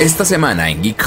[0.00, 1.04] Esta semana en Geek.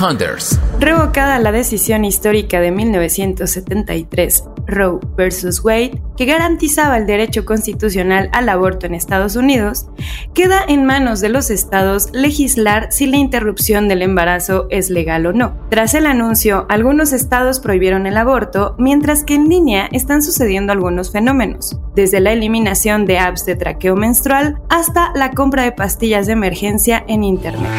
[0.77, 5.63] Revocada la decisión histórica de 1973, Roe vs.
[5.63, 9.85] Wade, que garantizaba el derecho constitucional al aborto en Estados Unidos,
[10.33, 15.31] queda en manos de los estados legislar si la interrupción del embarazo es legal o
[15.31, 15.57] no.
[15.69, 21.13] Tras el anuncio, algunos estados prohibieron el aborto, mientras que en línea están sucediendo algunos
[21.13, 26.33] fenómenos, desde la eliminación de apps de traqueo menstrual hasta la compra de pastillas de
[26.33, 27.71] emergencia en Internet.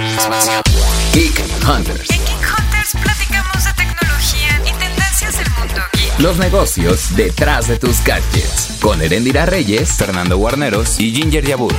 [1.14, 2.08] Geek Hunters.
[2.10, 6.18] En Geek Hunters platicamos de tecnología y tendencias del mundo geek.
[6.20, 8.78] Los negocios detrás de tus gadgets.
[8.80, 11.74] Con Erendira Reyes, Fernando Guarneros y Ginger Yabur.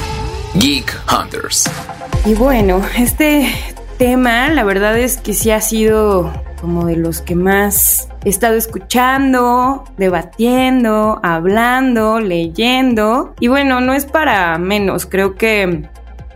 [0.54, 1.68] Geek Hunters.
[2.26, 3.52] Y bueno, este
[3.98, 8.54] tema, la verdad es que sí ha sido como de los que más he estado
[8.54, 13.34] escuchando, debatiendo, hablando, leyendo.
[13.40, 15.90] Y bueno, no es para menos, creo que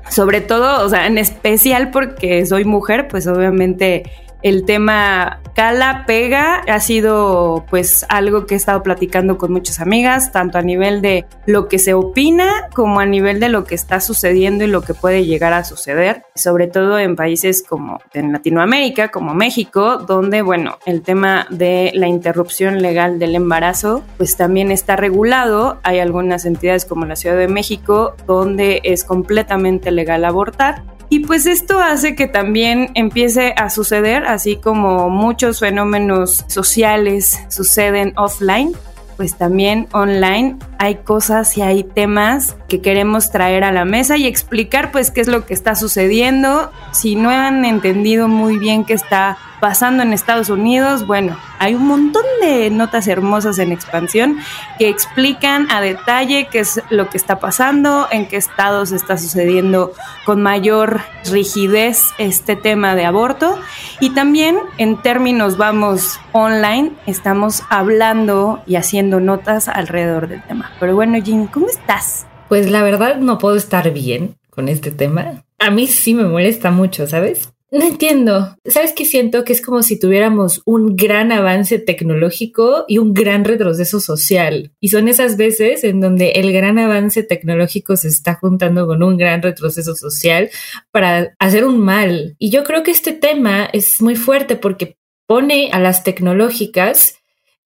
[0.10, 4.04] sobre todo, o sea, en especial porque soy mujer, pues obviamente
[4.42, 10.32] el tema cala, pega, ha sido pues algo que he estado platicando con muchas amigas,
[10.32, 14.00] tanto a nivel de lo que se opina como a nivel de lo que está
[14.00, 19.10] sucediendo y lo que puede llegar a suceder, sobre todo en países como en Latinoamérica,
[19.10, 24.96] como México, donde bueno, el tema de la interrupción legal del embarazo pues también está
[24.96, 31.20] regulado, hay algunas entidades como la Ciudad de México donde es completamente legal abortar y
[31.20, 38.74] pues esto hace que también empiece a suceder, así como muchos fenómenos sociales suceden offline,
[39.16, 44.28] pues también online hay cosas y hay temas que queremos traer a la mesa y
[44.28, 46.72] explicar pues qué es lo que está sucediendo.
[46.92, 51.88] Si no han entendido muy bien qué está pasando en Estados Unidos, bueno, hay un
[51.88, 54.38] montón de notas hermosas en expansión
[54.78, 59.94] que explican a detalle qué es lo que está pasando, en qué estados está sucediendo
[60.26, 63.60] con mayor rigidez este tema de aborto
[64.00, 70.72] y también en términos, vamos, online, estamos hablando y haciendo notas alrededor del tema.
[70.80, 72.28] Pero bueno, Jim, ¿cómo estás?
[72.48, 75.44] Pues la verdad no puedo estar bien con este tema.
[75.60, 77.52] A mí sí me molesta mucho, ¿sabes?
[77.70, 78.56] No entiendo.
[78.64, 79.44] ¿Sabes qué siento?
[79.44, 84.72] Que es como si tuviéramos un gran avance tecnológico y un gran retroceso social.
[84.80, 89.18] Y son esas veces en donde el gran avance tecnológico se está juntando con un
[89.18, 90.50] gran retroceso social
[90.92, 92.38] para hacer un mal.
[92.40, 97.17] Y yo creo que este tema es muy fuerte porque pone a las tecnológicas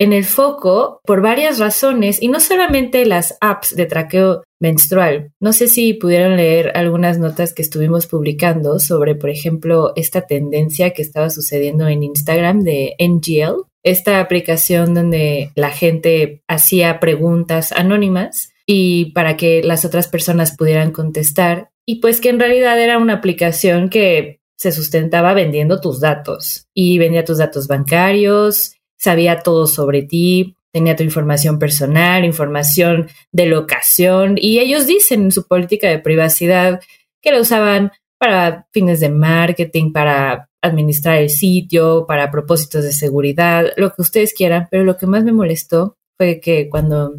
[0.02, 5.32] en el foco por varias razones y no solamente las apps de traqueo menstrual.
[5.40, 10.90] No sé si pudieron leer algunas notas que estuvimos publicando sobre, por ejemplo, esta tendencia
[10.90, 18.54] que estaba sucediendo en Instagram de NGL, esta aplicación donde la gente hacía preguntas anónimas
[18.66, 23.14] y para que las otras personas pudieran contestar y pues que en realidad era una
[23.14, 30.04] aplicación que se sustentaba vendiendo tus datos y vendía tus datos bancarios sabía todo sobre
[30.04, 35.98] ti, tenía tu información personal, información de locación, y ellos dicen en su política de
[35.98, 36.80] privacidad
[37.20, 43.66] que la usaban para fines de marketing, para administrar el sitio, para propósitos de seguridad,
[43.76, 47.16] lo que ustedes quieran, pero lo que más me molestó fue que cuando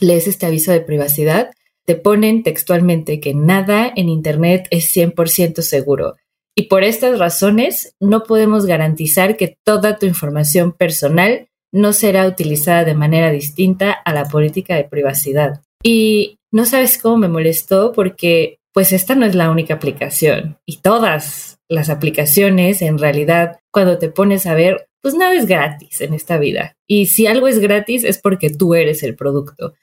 [0.00, 1.50] lees este aviso de privacidad,
[1.84, 6.14] te ponen textualmente que nada en Internet es 100% seguro
[6.58, 12.84] y por estas razones no podemos garantizar que toda tu información personal no será utilizada
[12.84, 15.60] de manera distinta a la política de privacidad.
[15.82, 20.58] Y no sabes cómo me molestó porque pues esta no es la única aplicación.
[20.64, 26.00] Y todas las aplicaciones en realidad cuando te pones a ver pues nada es gratis
[26.00, 26.74] en esta vida.
[26.88, 29.74] Y si algo es gratis es porque tú eres el producto.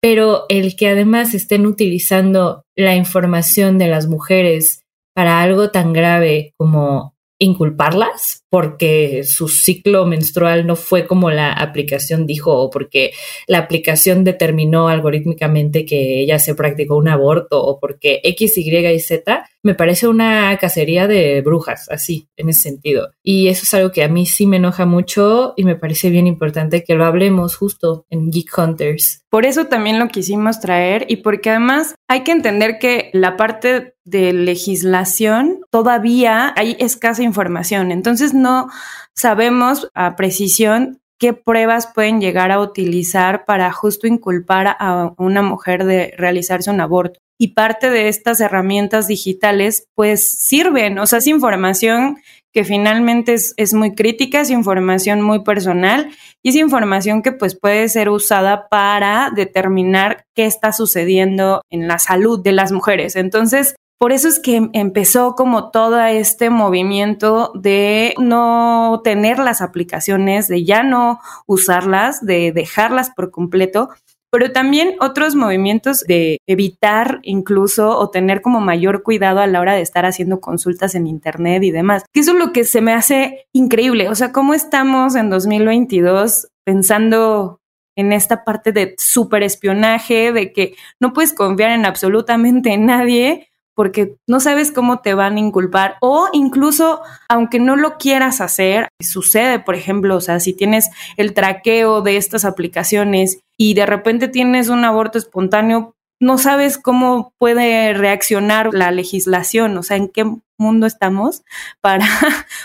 [0.00, 4.81] Pero el que además estén utilizando la información de las mujeres
[5.14, 12.26] para algo tan grave como inculparlas porque su ciclo menstrual no fue como la aplicación
[12.26, 13.12] dijo o porque
[13.46, 19.00] la aplicación determinó algorítmicamente que ella se practicó un aborto o porque X, Y y
[19.00, 23.12] Z, me parece una cacería de brujas, así, en ese sentido.
[23.22, 26.26] Y eso es algo que a mí sí me enoja mucho y me parece bien
[26.26, 29.22] importante que lo hablemos justo en Geek Hunters.
[29.30, 33.94] Por eso también lo quisimos traer y porque además hay que entender que la parte
[34.04, 37.92] de legislación todavía hay escasa información.
[37.92, 38.68] Entonces no
[39.14, 45.84] sabemos a precisión qué pruebas pueden llegar a utilizar para justo inculpar a una mujer
[45.84, 47.20] de realizarse un aborto.
[47.38, 52.18] Y parte de estas herramientas digitales pues sirven, o sea, es información
[52.52, 56.10] que finalmente es, es, muy crítica, es información muy personal
[56.42, 61.98] y es información que pues puede ser usada para determinar qué está sucediendo en la
[61.98, 63.16] salud de las mujeres.
[63.16, 70.48] Entonces, por eso es que empezó como todo este movimiento de no tener las aplicaciones,
[70.48, 73.90] de ya no usarlas, de dejarlas por completo,
[74.28, 79.74] pero también otros movimientos de evitar incluso o tener como mayor cuidado a la hora
[79.74, 82.02] de estar haciendo consultas en Internet y demás.
[82.12, 84.08] Que eso es lo que se me hace increíble.
[84.08, 87.60] O sea, ¿cómo estamos en 2022 pensando
[87.96, 94.40] en esta parte de superespionaje, de que no puedes confiar en absolutamente nadie porque no
[94.40, 99.74] sabes cómo te van a inculpar o incluso aunque no lo quieras hacer, sucede, por
[99.74, 104.84] ejemplo, o sea, si tienes el traqueo de estas aplicaciones y de repente tienes un
[104.84, 110.24] aborto espontáneo, no sabes cómo puede reaccionar la legislación, o sea, en qué
[110.56, 111.42] mundo estamos
[111.80, 112.06] para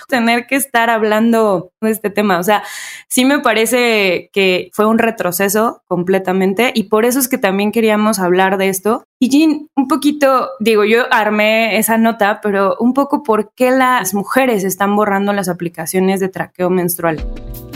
[0.07, 2.37] tener que estar hablando de este tema.
[2.37, 2.63] O sea,
[3.09, 8.19] sí me parece que fue un retroceso completamente y por eso es que también queríamos
[8.19, 9.03] hablar de esto.
[9.19, 14.13] Y Jean, un poquito, digo, yo armé esa nota, pero un poco por qué las
[14.13, 17.25] mujeres están borrando las aplicaciones de traqueo menstrual.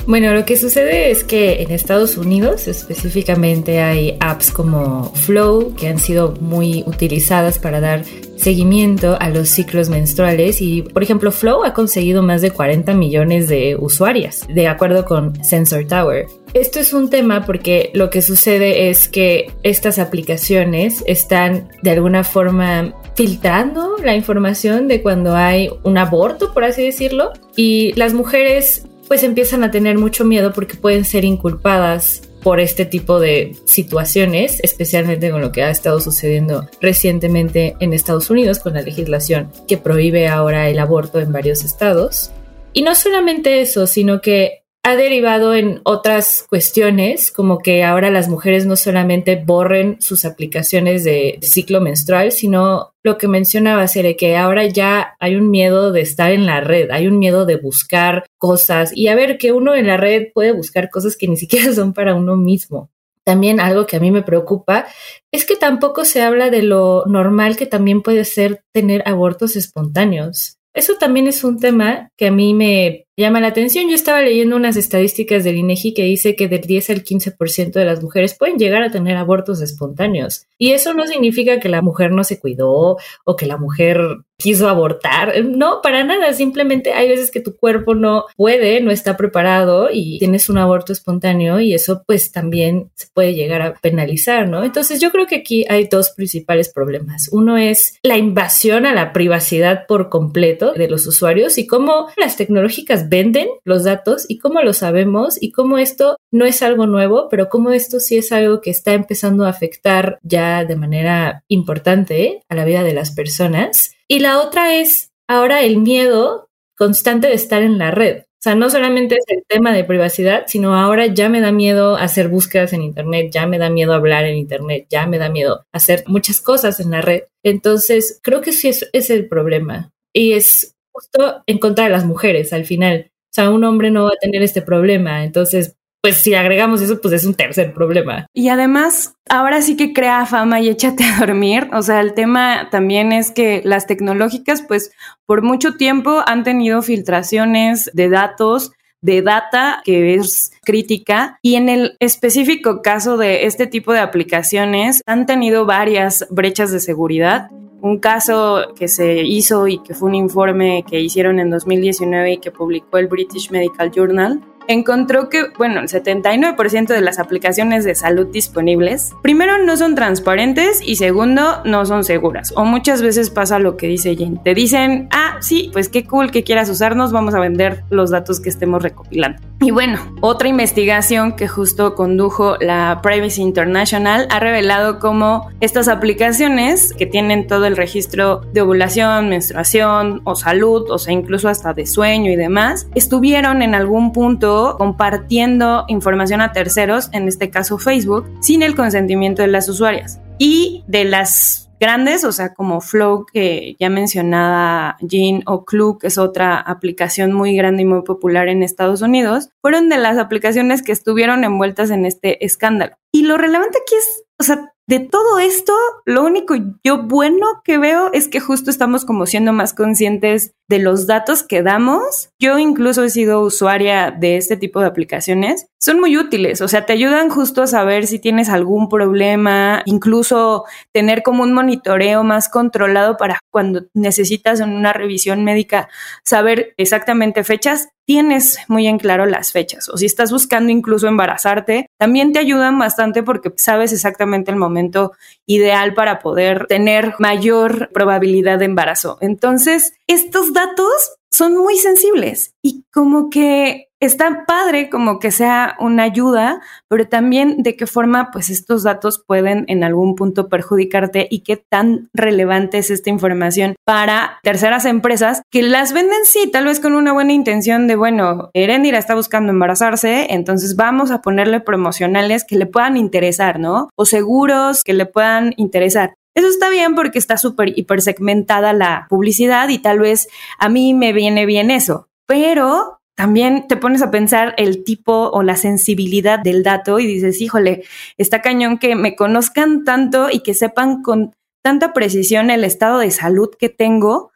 [0.07, 5.88] Bueno, lo que sucede es que en Estados Unidos específicamente hay apps como Flow que
[5.88, 8.03] han sido muy utilizadas para dar
[8.36, 13.48] seguimiento a los ciclos menstruales y, por ejemplo, Flow ha conseguido más de 40 millones
[13.48, 16.25] de usuarias, de acuerdo con Sensor Tower.
[16.54, 22.24] Esto es un tema porque lo que sucede es que estas aplicaciones están de alguna
[22.24, 28.86] forma filtrando la información de cuando hay un aborto, por así decirlo, y las mujeres
[29.12, 34.62] pues empiezan a tener mucho miedo porque pueden ser inculpadas por este tipo de situaciones,
[34.63, 39.75] especialmente con lo que ha estado sucediendo recientemente en Estados Unidos con la legislación que
[39.75, 42.31] prohíbe ahora el aborto en varios estados.
[42.72, 48.30] Y no solamente eso, sino que ha derivado en otras cuestiones, como que ahora las
[48.30, 54.38] mujeres no solamente borren sus aplicaciones de ciclo menstrual, sino lo que mencionaba, Sere, que
[54.38, 58.25] ahora ya hay un miedo de estar en la red, hay un miedo de buscar
[58.39, 61.72] cosas y a ver que uno en la red puede buscar cosas que ni siquiera
[61.74, 62.89] son para uno mismo.
[63.24, 64.88] También algo que a mí me preocupa
[65.31, 70.57] es que tampoco se habla de lo normal que también puede ser tener abortos espontáneos.
[70.74, 73.90] Eso también es un tema que a mí me llama la atención.
[73.90, 77.86] Yo estaba leyendo unas estadísticas del INEGI que dice que del 10 al 15% de
[77.86, 80.48] las mujeres pueden llegar a tener abortos espontáneos.
[80.58, 84.00] Y eso no significa que la mujer no se cuidó o que la mujer
[84.42, 85.44] quiso abortar.
[85.46, 86.34] No, para nada.
[86.34, 90.92] Simplemente hay veces que tu cuerpo no puede, no está preparado y tienes un aborto
[90.92, 94.64] espontáneo y eso pues también se puede llegar a penalizar, ¿no?
[94.64, 97.30] Entonces yo creo que aquí hay dos principales problemas.
[97.31, 102.38] Uno es la invasión a la privacidad por completo de los usuarios y cómo las
[102.38, 107.27] tecnológicas venden los datos y cómo lo sabemos y cómo esto no es algo nuevo,
[107.30, 112.42] pero cómo esto sí es algo que está empezando a afectar ya de manera importante
[112.50, 113.94] a la vida de las personas.
[114.07, 118.24] Y la otra es ahora el miedo constante de estar en la red.
[118.42, 121.95] O sea, no solamente es el tema de privacidad, sino ahora ya me da miedo
[121.95, 125.63] hacer búsquedas en Internet, ya me da miedo hablar en Internet, ya me da miedo
[125.71, 127.25] hacer muchas cosas en la red.
[127.44, 129.92] Entonces, creo que sí es, es el problema.
[130.12, 133.12] Y es justo en contra de las mujeres al final.
[133.32, 135.24] O sea, un hombre no va a tener este problema.
[135.24, 138.26] Entonces, pues si agregamos eso, pues es un tercer problema.
[138.34, 141.70] Y además, ahora sí que crea fama y échate a dormir.
[141.74, 144.92] O sea, el tema también es que las tecnológicas, pues
[145.28, 148.71] por mucho tiempo han tenido filtraciones de datos
[149.02, 155.02] de data que es crítica y en el específico caso de este tipo de aplicaciones
[155.06, 157.50] han tenido varias brechas de seguridad
[157.81, 162.38] un caso que se hizo y que fue un informe que hicieron en 2019 y
[162.38, 167.96] que publicó el British Medical Journal, encontró que, bueno, el 79% de las aplicaciones de
[167.96, 172.54] salud disponibles, primero no son transparentes y segundo no son seguras.
[172.56, 174.40] O muchas veces pasa lo que dice Jane.
[174.44, 178.40] Te dicen, ah, sí, pues qué cool que quieras usarnos, vamos a vender los datos
[178.40, 179.42] que estemos recopilando.
[179.60, 186.94] Y bueno, otra investigación que justo condujo la Privacy International ha revelado cómo estas aplicaciones
[186.94, 191.86] que tienen todo el registro de ovulación, menstruación o salud, o sea, incluso hasta de
[191.86, 198.30] sueño y demás, estuvieron en algún punto compartiendo información a terceros, en este caso Facebook,
[198.42, 200.19] sin el consentimiento de las usuarias.
[200.40, 206.07] Y de las grandes, o sea, como Flow, que ya mencionaba Jean, o Clue, que
[206.07, 210.83] es otra aplicación muy grande y muy popular en Estados Unidos, fueron de las aplicaciones
[210.83, 212.95] que estuvieron envueltas en este escándalo.
[213.11, 215.71] Y lo relevante aquí es, o sea, de todo esto,
[216.04, 220.80] lo único yo bueno que veo es que justo estamos como siendo más conscientes de
[220.80, 222.31] los datos que damos.
[222.42, 225.66] Yo incluso he sido usuaria de este tipo de aplicaciones.
[225.80, 230.66] Son muy útiles, o sea, te ayudan justo a saber si tienes algún problema, incluso
[230.92, 235.88] tener como un monitoreo más controlado para cuando necesitas una revisión médica
[236.26, 241.87] saber exactamente fechas tienes muy en claro las fechas o si estás buscando incluso embarazarte,
[241.97, 245.13] también te ayudan bastante porque sabes exactamente el momento
[245.45, 249.18] ideal para poder tener mayor probabilidad de embarazo.
[249.21, 250.91] Entonces, estos datos
[251.31, 257.62] son muy sensibles y como que está padre como que sea una ayuda, pero también
[257.62, 262.80] de qué forma pues estos datos pueden en algún punto perjudicarte y qué tan relevante
[262.80, 267.34] es esta información para terceras empresas que las venden sí, tal vez con una buena
[267.34, 272.98] intención de, bueno, Erendira está buscando embarazarse, entonces vamos a ponerle promocionales que le puedan
[272.98, 273.90] interesar, ¿no?
[273.96, 276.16] O seguros que le puedan interesar.
[276.34, 280.28] Eso está bien porque está súper hiper segmentada la publicidad y tal vez
[280.58, 285.44] a mí me viene bien eso, pero también te pones a pensar el tipo o
[285.44, 287.83] la sensibilidad del dato y dices, híjole,
[288.18, 293.11] está cañón que me conozcan tanto y que sepan con tanta precisión el estado de
[293.11, 294.31] salud que tengo.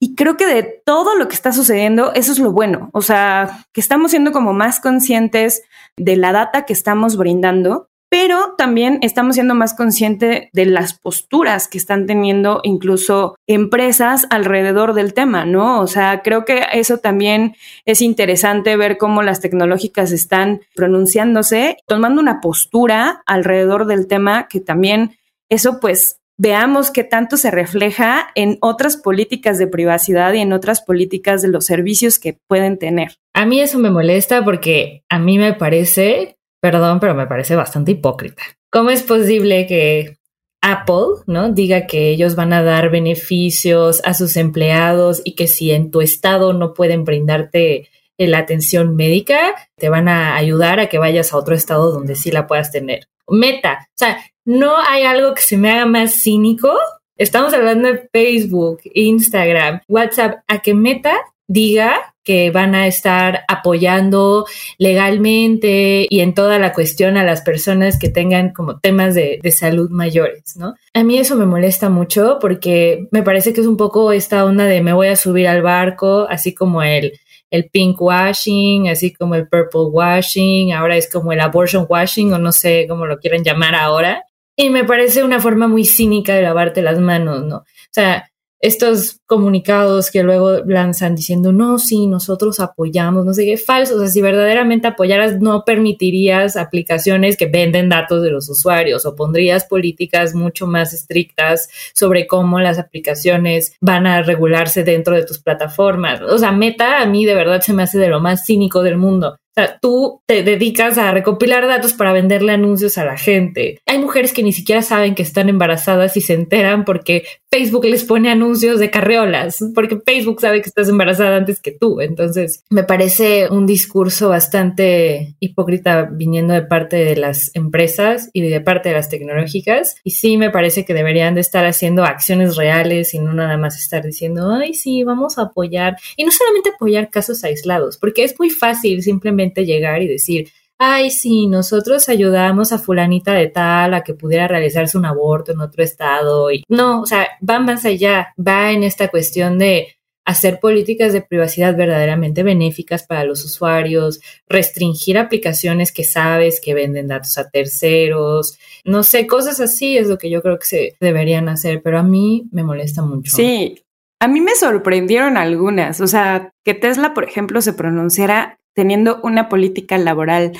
[0.00, 2.90] Y creo que de todo lo que está sucediendo, eso es lo bueno.
[2.92, 5.62] O sea, que estamos siendo como más conscientes
[5.96, 11.66] de la data que estamos brindando pero también estamos siendo más conscientes de las posturas
[11.66, 15.80] que están teniendo incluso empresas alrededor del tema, ¿no?
[15.80, 22.20] O sea, creo que eso también es interesante ver cómo las tecnológicas están pronunciándose, tomando
[22.20, 25.16] una postura alrededor del tema que también
[25.48, 30.82] eso pues veamos qué tanto se refleja en otras políticas de privacidad y en otras
[30.82, 33.16] políticas de los servicios que pueden tener.
[33.32, 37.92] A mí eso me molesta porque a mí me parece Perdón, pero me parece bastante
[37.92, 38.42] hipócrita.
[38.70, 40.16] ¿Cómo es posible que
[40.62, 41.52] Apple, ¿no?
[41.52, 46.00] Diga que ellos van a dar beneficios a sus empleados y que si en tu
[46.00, 51.36] estado no pueden brindarte la atención médica, te van a ayudar a que vayas a
[51.36, 53.08] otro estado donde sí la puedas tener.
[53.28, 56.72] Meta, o sea, no hay algo que se me haga más cínico.
[57.18, 61.14] Estamos hablando de Facebook, Instagram, WhatsApp, a que Meta
[61.46, 64.46] diga que van a estar apoyando
[64.78, 69.90] legalmente y en toda la cuestión a las personas que tengan como temas de, salud
[69.90, 70.74] mayores, ¿no?
[70.94, 74.64] A mí eso me molesta mucho porque me parece que es un poco esta onda
[74.64, 77.12] de me voy a subir al barco, así como el,
[77.50, 82.38] el pink washing, así como el purple washing, ahora es como el abortion washing o
[82.38, 84.24] no sé cómo lo quieren llamar ahora.
[84.56, 87.58] Y me parece una forma muy cínica de lavarte las manos, ¿no?
[87.58, 88.30] O sea,
[88.64, 93.98] estos comunicados que luego lanzan diciendo, no, sí, nosotros apoyamos, no sé qué, falsos.
[93.98, 99.14] O sea, si verdaderamente apoyaras, no permitirías aplicaciones que venden datos de los usuarios o
[99.16, 105.40] pondrías políticas mucho más estrictas sobre cómo las aplicaciones van a regularse dentro de tus
[105.40, 106.22] plataformas.
[106.22, 108.96] O sea, Meta a mí de verdad se me hace de lo más cínico del
[108.96, 109.36] mundo.
[109.56, 113.78] O sea, tú te dedicas a recopilar datos para venderle anuncios a la gente.
[113.86, 118.02] Hay mujeres que ni siquiera saben que están embarazadas y se enteran porque Facebook les
[118.02, 122.00] pone anuncios de carreolas, porque Facebook sabe que estás embarazada antes que tú.
[122.00, 128.60] Entonces, me parece un discurso bastante hipócrita viniendo de parte de las empresas y de
[128.60, 129.94] parte de las tecnológicas.
[130.02, 133.78] Y sí, me parece que deberían de estar haciendo acciones reales y no nada más
[133.78, 135.96] estar diciendo, ay, sí, vamos a apoyar.
[136.16, 140.48] Y no solamente apoyar casos aislados, porque es muy fácil simplemente llegar y decir,
[140.78, 145.60] ay, sí, nosotros ayudamos a fulanita de tal a que pudiera realizarse un aborto en
[145.60, 146.50] otro estado.
[146.50, 149.96] Y no, o sea, va más allá, va en esta cuestión de
[150.26, 157.08] hacer políticas de privacidad verdaderamente benéficas para los usuarios, restringir aplicaciones que sabes que venden
[157.08, 161.48] datos a terceros, no sé, cosas así es lo que yo creo que se deberían
[161.50, 163.36] hacer, pero a mí me molesta mucho.
[163.36, 163.82] Sí,
[164.18, 169.48] a mí me sorprendieron algunas, o sea, que Tesla, por ejemplo, se pronunciara teniendo una
[169.48, 170.52] política laboral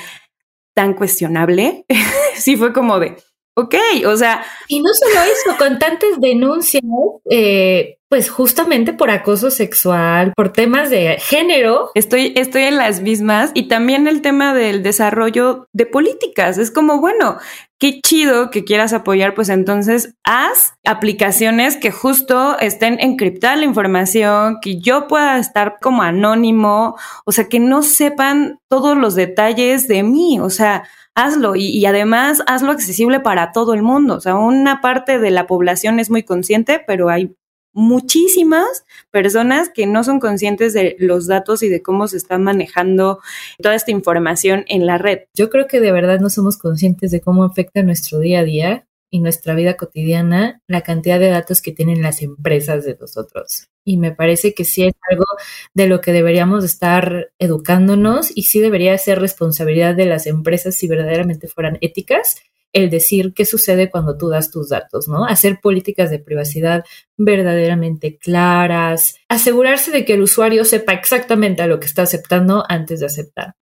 [0.75, 1.85] tan cuestionable,
[2.35, 3.15] sí fue como de,
[3.55, 3.75] ok,
[4.07, 4.43] o sea...
[4.67, 6.83] Y no solo eso, con tantas denuncias,
[7.29, 11.91] eh, pues justamente por acoso sexual, por temas de género.
[11.95, 16.57] Estoy, estoy en las mismas y también el tema del desarrollo de políticas.
[16.57, 17.37] Es como, bueno,
[17.85, 24.57] qué chido que quieras apoyar, pues entonces haz aplicaciones que justo estén encriptada la información,
[24.59, 30.01] que yo pueda estar como anónimo, o sea, que no sepan todos los detalles de
[30.01, 34.15] mí, o sea, hazlo y, y, además hazlo accesible para todo el mundo.
[34.15, 37.35] O sea, una parte de la población es muy consciente, pero hay
[37.75, 43.19] muchísimas personas que no son conscientes de los datos y de cómo se está manejando
[43.61, 45.19] toda esta información en la red.
[45.35, 48.87] Yo creo que de verdad no somos conscientes de cómo afecta nuestro día a día
[49.11, 53.67] y nuestra vida cotidiana la cantidad de datos que tienen las empresas de nosotros.
[53.83, 55.25] Y me parece que sí es algo
[55.73, 60.87] de lo que deberíamos estar educándonos y sí debería ser responsabilidad de las empresas si
[60.87, 62.37] verdaderamente fueran éticas
[62.75, 65.25] el decir qué sucede cuando tú das tus datos, ¿no?
[65.25, 66.83] Hacer políticas de privacidad
[67.17, 72.99] verdaderamente claras, asegurarse de que el usuario sepa exactamente a lo que está aceptando antes
[72.99, 73.55] de aceptar.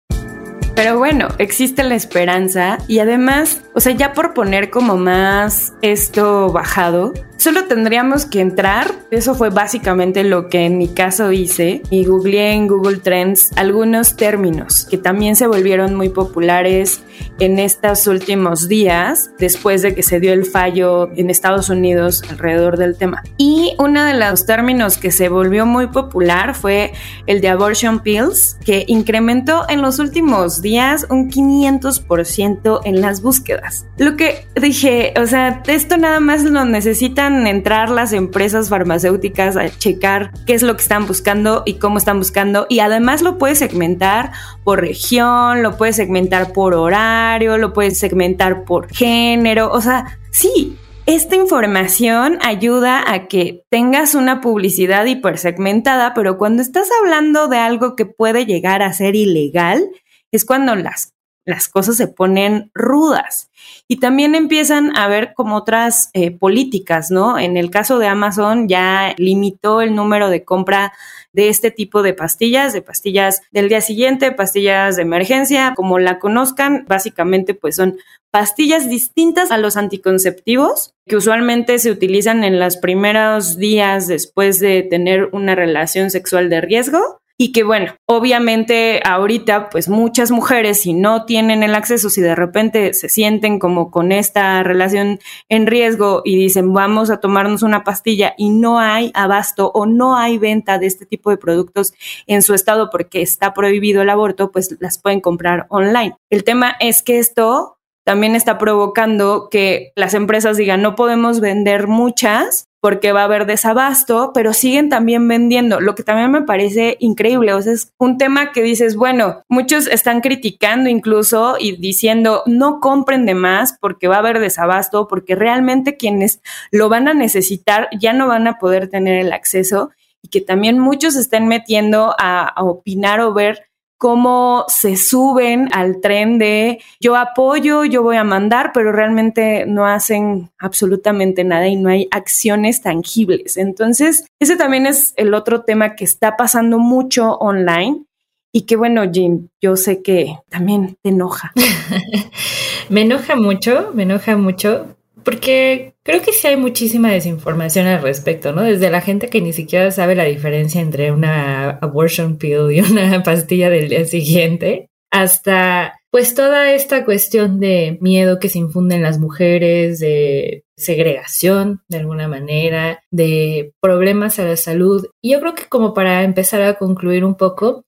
[0.76, 6.50] Pero bueno, existe la esperanza y además, o sea, ya por poner como más esto
[6.54, 7.12] bajado,
[7.42, 8.94] solo tendríamos que entrar.
[9.10, 14.16] Eso fue básicamente lo que en mi caso hice y googleé en Google Trends algunos
[14.16, 17.02] términos que también se volvieron muy populares
[17.40, 22.78] en estos últimos días después de que se dio el fallo en Estados Unidos alrededor
[22.78, 23.24] del tema.
[23.38, 26.94] Y uno de los términos que se volvió muy popular fue
[27.26, 33.88] el de abortion pills, que incrementó en los últimos días un 500% en las búsquedas.
[33.98, 39.70] Lo que dije, o sea, esto nada más lo necesitan entrar las empresas farmacéuticas a
[39.70, 42.66] checar qué es lo que están buscando y cómo están buscando.
[42.70, 44.32] Y además lo puedes segmentar
[44.64, 49.72] por región, lo puedes segmentar por horario, lo puedes segmentar por género.
[49.72, 56.90] O sea, sí, esta información ayuda a que tengas una publicidad hipersegmentada, pero cuando estás
[57.02, 59.90] hablando de algo que puede llegar a ser ilegal,
[60.32, 61.14] es cuando las,
[61.46, 63.50] las cosas se ponen rudas.
[63.88, 67.40] Y también empiezan a ver como otras eh, políticas, ¿no?
[67.40, 70.94] En el caso de Amazon ya limitó el número de compra
[71.34, 76.20] de este tipo de pastillas, de pastillas del día siguiente, pastillas de emergencia, como la
[76.20, 77.98] conozcan, básicamente pues son
[78.32, 84.84] pastillas distintas a los anticonceptivos que usualmente se utilizan en los primeros días después de
[84.84, 90.94] tener una relación sexual de riesgo y que bueno, obviamente ahorita pues muchas mujeres si
[90.94, 95.20] no tienen el acceso, si de repente se sienten como con esta relación
[95.50, 100.18] en riesgo y dicen vamos a tomarnos una pastilla y no hay abasto o no
[100.18, 101.94] hay venta de este tipo de productos
[102.28, 106.16] en su estado porque está prohibido el aborto, pues las pueden comprar online.
[106.30, 111.88] El tema es que esto también está provocando que las empresas digan no podemos vender
[111.88, 116.98] muchas porque va a haber desabasto, pero siguen también vendiendo, lo que también me parece
[117.00, 117.54] increíble.
[117.54, 122.80] O sea, es un tema que dices, bueno, muchos están criticando incluso y diciendo, no
[122.80, 127.88] compren de más porque va a haber desabasto, porque realmente quienes lo van a necesitar
[128.00, 129.92] ya no van a poder tener el acceso
[130.24, 133.71] y que también muchos estén metiendo a, a opinar o ver
[134.02, 139.86] cómo se suben al tren de yo apoyo, yo voy a mandar, pero realmente no
[139.86, 143.58] hacen absolutamente nada y no hay acciones tangibles.
[143.58, 148.06] Entonces, ese también es el otro tema que está pasando mucho online
[148.52, 151.54] y que bueno, Jim, yo sé que también te enoja.
[152.90, 158.54] me enoja mucho, me enoja mucho porque creo que sí hay muchísima desinformación al respecto,
[158.54, 158.62] ¿no?
[158.62, 163.24] Desde la gente que ni siquiera sabe la diferencia entre una abortion pill y una
[163.24, 169.02] pastilla del día siguiente, hasta pues toda esta cuestión de miedo que se infunde en
[169.02, 175.08] las mujeres, de segregación de alguna manera, de problemas a la salud.
[175.22, 177.86] Y yo creo que como para empezar a concluir un poco,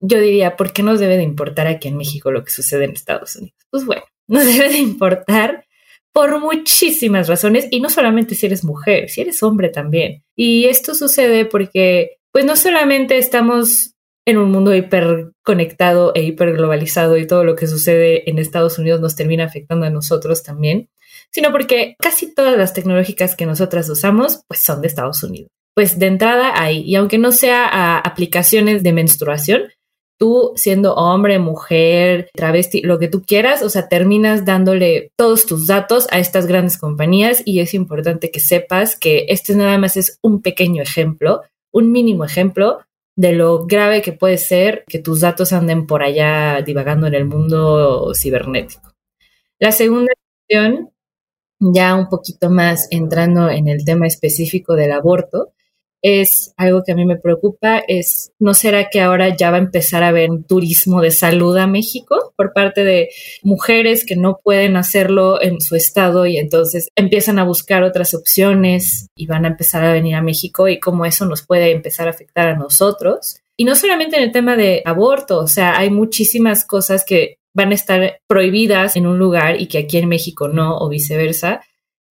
[0.00, 2.92] yo diría, ¿por qué nos debe de importar aquí en México lo que sucede en
[2.92, 3.58] Estados Unidos?
[3.70, 5.63] Pues bueno, nos debe de importar
[6.14, 10.22] por muchísimas razones y no solamente si eres mujer, si eres hombre también.
[10.36, 17.26] Y esto sucede porque pues no solamente estamos en un mundo hiperconectado e hiperglobalizado y
[17.26, 20.88] todo lo que sucede en Estados Unidos nos termina afectando a nosotros también,
[21.30, 25.50] sino porque casi todas las tecnológicas que nosotras usamos pues son de Estados Unidos.
[25.74, 29.62] Pues de entrada hay, y aunque no sea a aplicaciones de menstruación,
[30.18, 35.66] tú siendo hombre, mujer, travesti, lo que tú quieras, o sea, terminas dándole todos tus
[35.66, 40.18] datos a estas grandes compañías y es importante que sepas que este nada más es
[40.22, 42.78] un pequeño ejemplo, un mínimo ejemplo
[43.16, 47.24] de lo grave que puede ser que tus datos anden por allá divagando en el
[47.24, 48.92] mundo cibernético.
[49.58, 50.12] La segunda
[50.46, 50.90] cuestión,
[51.60, 55.52] ya un poquito más entrando en el tema específico del aborto,
[56.04, 59.60] es algo que a mí me preocupa, es, ¿no será que ahora ya va a
[59.60, 63.08] empezar a haber turismo de salud a México por parte de
[63.42, 69.08] mujeres que no pueden hacerlo en su estado y entonces empiezan a buscar otras opciones
[69.16, 72.10] y van a empezar a venir a México y cómo eso nos puede empezar a
[72.10, 73.38] afectar a nosotros?
[73.56, 77.70] Y no solamente en el tema de aborto, o sea, hay muchísimas cosas que van
[77.70, 81.62] a estar prohibidas en un lugar y que aquí en México no, o viceversa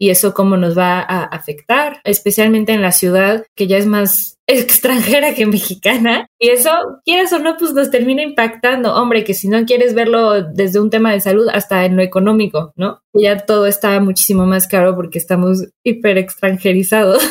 [0.03, 4.37] y eso cómo nos va a afectar, especialmente en la ciudad que ya es más
[4.47, 6.71] extranjera que mexicana y eso,
[7.05, 8.93] quieras o no, pues nos termina impactando.
[8.95, 12.73] Hombre, que si no quieres verlo desde un tema de salud hasta en lo económico,
[12.75, 13.01] ¿no?
[13.13, 17.23] Ya todo está muchísimo más caro porque estamos hiper extranjerizados,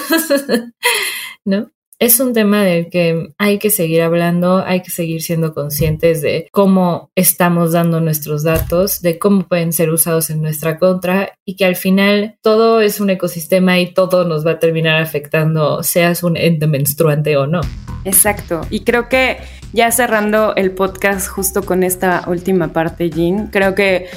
[1.44, 1.70] ¿no?
[2.02, 6.48] Es un tema del que hay que seguir hablando, hay que seguir siendo conscientes de
[6.50, 11.64] cómo estamos dando nuestros datos, de cómo pueden ser usados en nuestra contra y que
[11.64, 16.36] al final todo es un ecosistema y todo nos va a terminar afectando, seas un
[16.36, 17.60] ente menstruante o no.
[18.04, 18.62] Exacto.
[18.68, 19.36] Y creo que
[19.72, 24.08] ya cerrando el podcast justo con esta última parte, Jean, creo que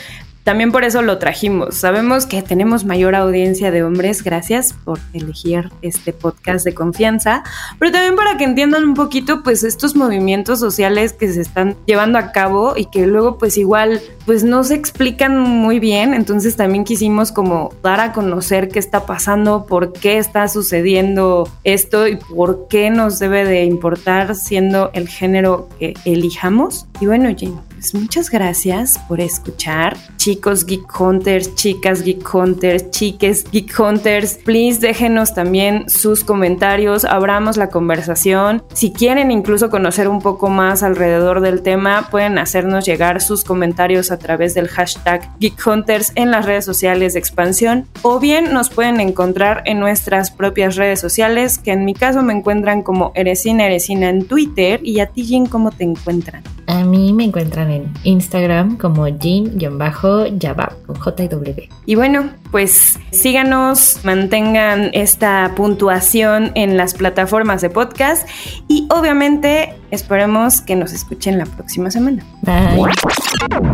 [0.46, 1.74] también por eso lo trajimos.
[1.74, 7.44] Sabemos que tenemos mayor audiencia de hombres, gracias por elegir este podcast de confianza,
[7.80, 12.20] pero también para que entiendan un poquito pues estos movimientos sociales que se están llevando
[12.20, 16.84] a cabo y que luego pues igual pues no se explican muy bien, entonces también
[16.84, 22.68] quisimos como dar a conocer qué está pasando, por qué está sucediendo esto y por
[22.68, 26.86] qué nos debe de importar siendo el género que elijamos.
[27.00, 27.58] Y bueno, Jane,
[27.94, 29.98] muchas gracias por escuchar.
[30.18, 37.58] Chicos Geek Hunters, chicas Geek Hunters, chiques Geek Hunters, please déjenos también sus comentarios, abramos
[37.58, 38.64] la conversación.
[38.74, 44.12] Si quieren incluso conocer un poco más alrededor del tema, pueden hacernos llegar sus comentarios
[44.12, 48.70] a través del hashtag Geek Hunters en las redes sociales de expansión o bien nos
[48.70, 53.66] pueden encontrar en nuestras propias redes sociales, que en mi caso me encuentran como Eresina
[53.66, 56.44] Eresina en Twitter y a ti, Jin, ¿cómo te encuentran?
[56.68, 61.70] A mí me encuentran en Instagram como Jean-Yabab con J y W.
[61.86, 68.28] Y bueno, pues síganos, mantengan esta puntuación en las plataformas de podcast
[68.68, 72.26] y obviamente esperemos que nos escuchen la próxima semana.
[72.42, 72.92] Bye.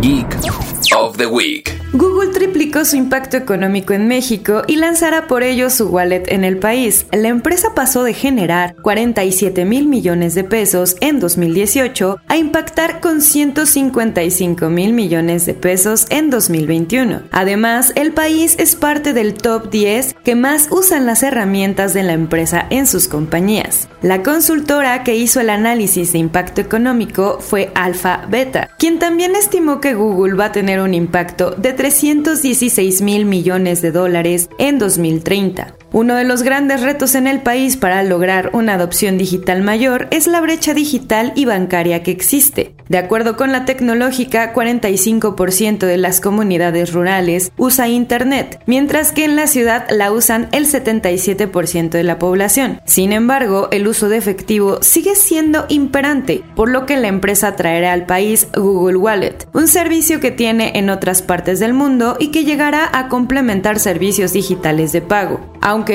[0.01, 0.27] Geek
[1.93, 6.57] Google triplicó su impacto económico en México y lanzará por ello su wallet en el
[6.57, 7.05] país.
[7.13, 13.21] La empresa pasó de generar 47 mil millones de pesos en 2018 a impactar con
[13.21, 17.21] 155 mil millones de pesos en 2021.
[17.31, 22.13] Además, el país es parte del top 10 que más usan las herramientas de la
[22.13, 23.87] empresa en sus compañías.
[24.01, 29.79] La consultora que hizo el análisis de impacto económico fue Alpha Beta, quien también estimó
[29.79, 35.80] que Google va a tener un impacto de 316 mil millones de dólares en 2030.
[35.93, 40.25] Uno de los grandes retos en el país para lograr una adopción digital mayor es
[40.25, 42.73] la brecha digital y bancaria que existe.
[42.87, 49.35] De acuerdo con la tecnológica, 45% de las comunidades rurales usa Internet, mientras que en
[49.35, 52.79] la ciudad la usan el 77% de la población.
[52.85, 57.91] Sin embargo, el uso de efectivo sigue siendo imperante, por lo que la empresa traerá
[57.91, 62.45] al país Google Wallet, un servicio que tiene en otras partes del mundo y que
[62.45, 65.41] llegará a complementar servicios digitales de pago.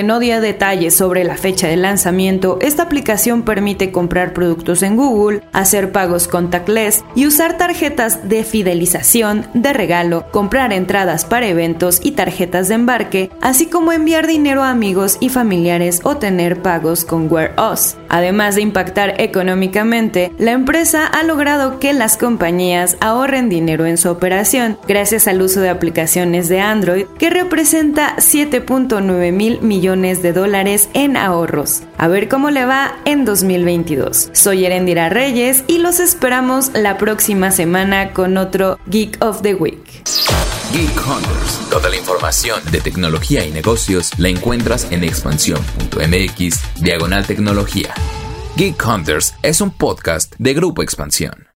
[0.02, 5.42] No dio detalles sobre la fecha de lanzamiento, esta aplicación permite comprar productos en Google,
[5.52, 12.12] hacer pagos contactless y usar tarjetas de fidelización, de regalo, comprar entradas para eventos y
[12.12, 17.26] tarjetas de embarque, así como enviar dinero a amigos y familiares o tener pagos con
[17.26, 17.96] Us.
[18.08, 24.10] Además de impactar económicamente, la empresa ha logrado que las compañías ahorren dinero en su
[24.10, 30.88] operación gracias al uso de aplicaciones de Android que representa 7.9 mil millones de dólares
[30.94, 31.82] en ahorros.
[31.98, 34.30] A ver cómo le va en 2022.
[34.32, 40.02] Soy Erendira Reyes y los esperamos la próxima semana con otro Geek of the Week.
[40.72, 41.70] Geek Hunters.
[41.70, 47.92] Toda la información de tecnología y negocios la encuentras en expansión.mx, diagonal tecnología.
[48.56, 51.55] Geek Hunters es un podcast de Grupo Expansión.